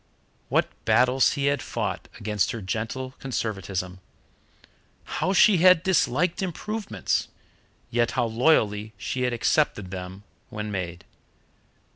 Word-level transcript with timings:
What 0.49 0.67
battles 0.83 1.33
he 1.33 1.45
had 1.45 1.61
fought 1.61 2.07
against 2.19 2.49
her 2.53 2.61
gentle 2.63 3.11
conservatism! 3.19 3.99
How 5.03 5.31
she 5.31 5.57
had 5.57 5.83
disliked 5.83 6.41
improvements, 6.41 7.27
yet 7.91 8.09
how 8.17 8.25
loyally 8.25 8.93
she 8.97 9.21
had 9.21 9.31
accepted 9.33 9.91
them 9.91 10.23
when 10.49 10.71
made! 10.71 11.05